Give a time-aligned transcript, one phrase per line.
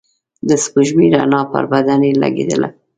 [0.47, 2.69] د سپوږمۍ رڼا پر بدنې لګېدله.